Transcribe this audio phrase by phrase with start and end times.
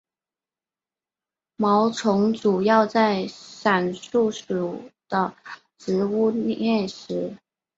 [1.57, 5.35] 毛虫主要在伞树属的
[5.77, 7.37] 植物摄食。